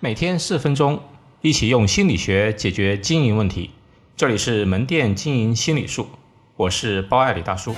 [0.00, 1.00] 每天四分钟，
[1.40, 3.70] 一起用心理学解决经营问题。
[4.16, 6.06] 这里是门店经营心理术，
[6.54, 7.74] 我是包爱李大叔。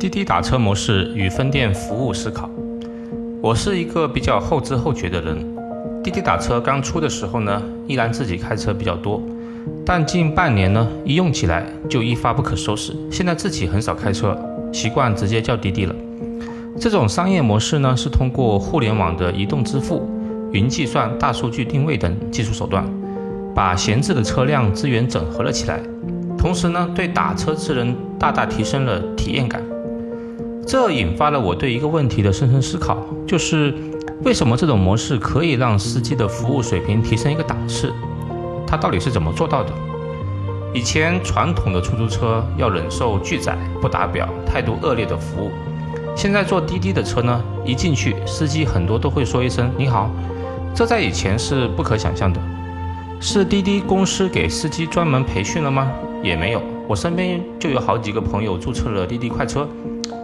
[0.00, 2.50] 滴滴打车模式与分店服务思考。
[3.40, 5.56] 我是一个比较后知后觉的人。
[6.02, 9.22] 滴滴打车刚出的时候呢，依然自己开车比较多，
[9.84, 12.92] 但近半年呢，一用起来就一发不可收拾。
[13.12, 14.36] 现在自己很少开车，
[14.72, 15.94] 习惯直接叫滴滴了。
[16.78, 20.06] 这种商业模式呢，是通过互联网的移动支付、
[20.52, 22.84] 云计算、大数据定位等技术手段，
[23.54, 25.80] 把闲置的车辆资源整合了起来，
[26.36, 29.62] 同时呢，对打车之人大大提升了体验感。
[30.66, 33.72] 这引发了我对一个问题的深深思考，就是
[34.22, 37.90] 为什么这种模式可以让司机的服务水平提升一个档次？
[38.66, 39.70] 它到底是怎么做到的？
[40.74, 45.50] 以前传统的出租车要忍受拒载、不打表、态度恶劣的服务。
[46.16, 50.10] 现在坐滴滴的车呢，一进去，司机很多都会说一声“你好”，
[50.74, 52.40] 这在以前是不可想象的。
[53.20, 55.92] 是滴滴公司给司机专门培训了吗？
[56.22, 59.68] 也没有，我身边就有好几个朋友注册了滴滴快车，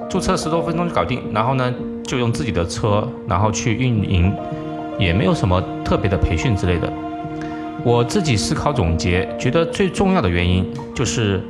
[0.08, 4.34] 注册十多分钟就搞定，然后呢，就用自己的车，然后去运营，
[4.98, 6.90] 也没有什么特别的培训之类的。
[7.84, 11.42] 我自己思考总结，觉得最重要的原因就是，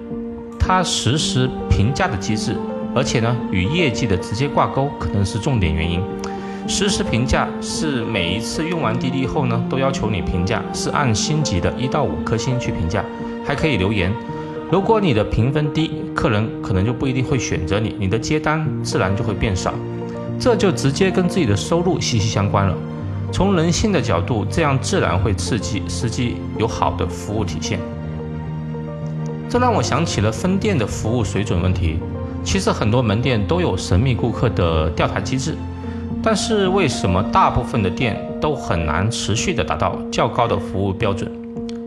[0.59, 2.57] 它实时评价的机制。
[2.95, 6.01] 而且呢，与业绩的直接挂钩可能是重点原因。
[6.69, 13.05] 实时评价是每一次用完滴滴后呢，都要求你评价，是按星级的一到五颗星去评价，
[13.45, 14.13] 还可以留言。
[14.71, 19.75] 如果你的评分低，客人可能就不一定会选择你，你的接单自然就会变少。
[20.39, 22.75] 这就直接跟自己的收入息息相关了。
[23.33, 27.79] 从人性的角度，这样自然会刺激司机有好的服务体现。
[29.49, 31.99] 这让我想起了分店的服务水准问题。
[32.45, 35.55] 其实很多门店都有神秘顾客的调查机制，
[36.23, 41.31] 但是为什么大部分的店都很难持续的达到较高的服务标准，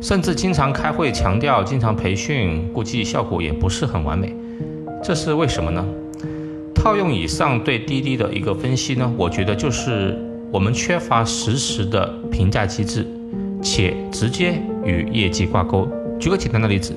[0.01, 4.33] 甚至经常开会强调、经常培训，估计效果也不是很完美，
[5.03, 5.85] 这是为什么呢？
[6.73, 10.17] 套用以上对滴滴的一个分析呢，我觉得就是
[10.51, 13.05] 我们缺乏实时的评价机制，
[13.61, 15.87] 且直接与业绩挂钩。
[16.19, 16.95] 举个简单的例子。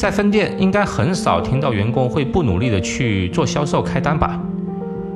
[0.00, 4.40] 在分店应该很少听到员工会不努力的去做销售开单吧？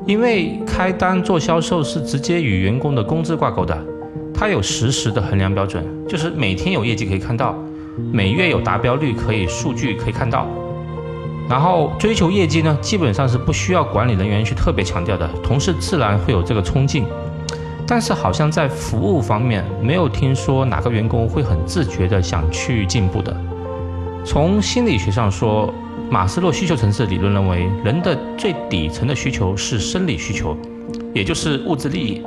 [0.04, 3.82] 因为开单做销售是直接与员工的工资挂钩的，
[4.34, 7.56] 它有实时的衡量标准，就是每天有业绩可以看到，
[8.12, 10.46] 每月有达标率可以数据可以看到。
[11.48, 17.06] 然后追求业绩呢，基本上是不需要管理人员去特别强调的，同事自然会有这个冲劲。
[17.86, 23.34] 但是好像在服务方面，没有听说哪个员工会很自觉的想去进步的。
[24.24, 25.72] 从心理学上说，
[26.10, 30.56] 马斯洛需求层次理论认为，人的最底层的需求是生理需求，
[31.12, 32.22] 也就是物质利益。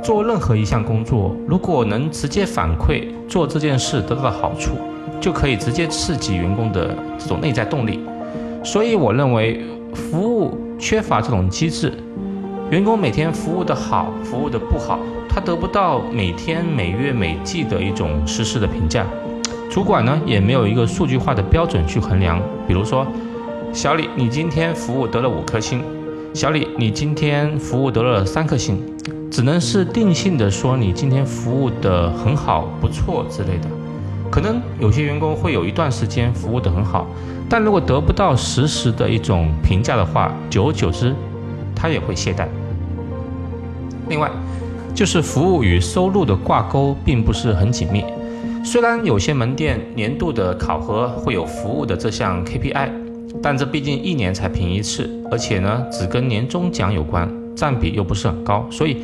[0.00, 4.76] 做任何一项工作，如果能直接反馈做这件事得到的好处，
[5.20, 7.98] 就可以直接刺激员工的这种内在动力。
[8.62, 9.60] 所以，我认为
[9.92, 11.92] 服务缺乏这种机制，
[12.70, 19.04] 员工每天服务的好，服务的不好，他得不到每天、每月、每季的一种实时的评价。
[19.74, 23.04] 主管呢也没有一个数据化的标准去衡量，比如说，
[23.72, 25.80] 小李，你今天服务得了五颗星；
[26.32, 28.80] 小李，你今天服务得了三颗星，
[29.28, 33.66] 只能是定性的说你今天服务的很好、不错之类的。
[34.30, 37.04] 可能有些员工会有一段时间服务的很好，
[37.48, 41.12] 但如果得不到实时的一种评价的话，久而久之，
[41.74, 42.46] 他也会懈怠。
[44.08, 44.30] 另外，
[44.94, 48.04] 就是服务与收入的挂钩并不是很紧密。
[48.64, 52.88] 虽然有些门店年度的考核会有服务的这项 KPI，
[53.42, 58.66] 但这毕竟一年才评一次，而且呢只跟年终奖有关，占比又不是很高。
[58.70, 59.02] 所以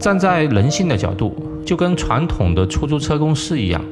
[0.00, 3.84] 站在人性的角度，就跟传统的出租车公司一样，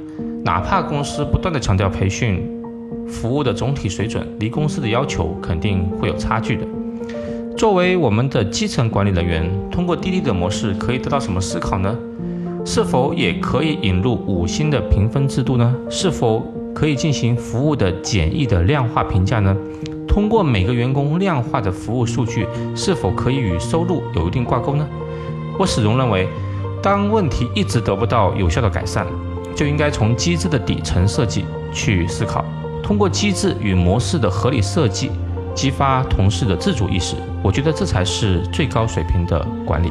[0.42, 2.42] 哪怕公司不断的强调培训，
[3.06, 6.66] 服务的总体水准离公司的要求肯定会有差距的。
[7.54, 11.94] 作为我们的基层管理人员，通过滴滴的模式可以得到什么思考呢？
[12.64, 15.74] 是否也可以引入五星的评分制度呢？
[15.90, 19.54] 是否可以进行服务的简易的量化评价呢？
[20.06, 24.86] 通过每个员工量化的服务数据，是否可以与收入有一定挂钩呢？
[25.58, 26.28] 我始终认为，
[26.82, 29.06] 当问题一直得不到有效的改善，
[29.54, 32.44] 就应该从机制的底层设计去思考，
[32.82, 35.10] 通过机制与模式的合理设计，
[35.54, 37.16] 激发同事的自主意识。
[37.42, 39.90] 我觉得这才是最高水平的管理。